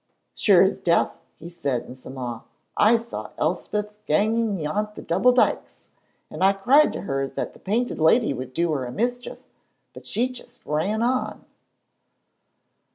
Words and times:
"Sure 0.33 0.63
as 0.63 0.79
death," 0.79 1.13
he 1.37 1.47
said 1.47 1.83
in 1.85 1.93
some 1.93 2.17
awe, 2.17 2.41
"I 2.75 2.95
saw 2.95 3.29
Elspeth 3.37 4.03
ganging 4.07 4.59
yont 4.59 4.95
the 4.95 5.01
double 5.03 5.31
dykes, 5.31 5.89
and 6.31 6.43
I 6.43 6.53
cried 6.53 6.91
to 6.93 7.01
her 7.01 7.27
that 7.27 7.53
the 7.53 7.59
Painted 7.59 7.99
Lady 7.99 8.33
would 8.33 8.51
do 8.51 8.71
her 8.71 8.85
a 8.85 8.91
mischief, 8.91 9.37
but 9.93 10.07
she 10.07 10.27
just 10.29 10.65
ran 10.65 11.03
on." 11.03 11.45